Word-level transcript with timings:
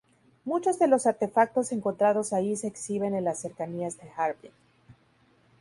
Muchos 0.45 0.79
de 0.79 0.87
los 0.87 1.05
artefactos 1.05 1.71
encontrados 1.71 2.33
allí 2.33 2.55
se 2.55 2.65
exhiben 2.65 3.13
en 3.13 3.23
las 3.23 3.39
cercanías 3.39 3.97
de 3.99 4.09
Harbin. 4.17 4.51